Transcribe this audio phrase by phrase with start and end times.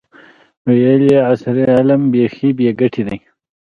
[0.69, 3.17] ویل یې عصري علم بیخي بې ګټې دی.